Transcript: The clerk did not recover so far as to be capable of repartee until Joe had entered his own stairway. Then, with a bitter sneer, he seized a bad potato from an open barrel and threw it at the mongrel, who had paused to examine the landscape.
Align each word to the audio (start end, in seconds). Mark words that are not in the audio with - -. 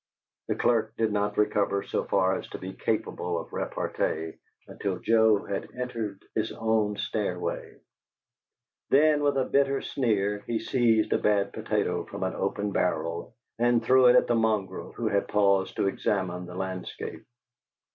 The 0.47 0.55
clerk 0.55 0.95
did 0.97 1.13
not 1.13 1.37
recover 1.37 1.83
so 1.83 2.03
far 2.05 2.35
as 2.35 2.49
to 2.49 2.57
be 2.57 2.73
capable 2.73 3.37
of 3.39 3.53
repartee 3.53 4.39
until 4.67 4.97
Joe 4.97 5.43
had 5.45 5.69
entered 5.75 6.25
his 6.33 6.51
own 6.51 6.95
stairway. 6.97 7.77
Then, 8.89 9.21
with 9.21 9.37
a 9.37 9.45
bitter 9.45 9.79
sneer, 9.79 10.43
he 10.47 10.57
seized 10.57 11.13
a 11.13 11.19
bad 11.19 11.53
potato 11.53 12.03
from 12.03 12.23
an 12.23 12.33
open 12.33 12.71
barrel 12.71 13.35
and 13.59 13.85
threw 13.85 14.07
it 14.07 14.15
at 14.15 14.25
the 14.25 14.33
mongrel, 14.33 14.91
who 14.93 15.07
had 15.07 15.27
paused 15.27 15.75
to 15.75 15.85
examine 15.85 16.47
the 16.47 16.55
landscape. 16.55 17.23